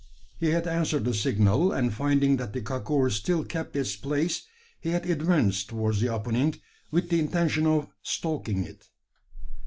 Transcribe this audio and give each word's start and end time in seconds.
He 0.39 0.47
had 0.47 0.65
answered 0.67 1.05
the 1.05 1.13
signal; 1.13 1.71
and 1.71 1.93
finding 1.93 2.37
that 2.37 2.53
the 2.53 2.61
kakur 2.63 3.11
still 3.11 3.43
kept 3.43 3.75
its 3.75 3.95
place, 3.95 4.47
he 4.79 4.89
had 4.89 5.07
advanced 5.07 5.69
toward 5.69 5.97
the 5.97 6.09
opening 6.09 6.55
with 6.89 7.09
the 7.09 7.19
intention 7.19 7.67
of 7.67 7.87
stalking 8.01 8.63
it. 8.63 8.89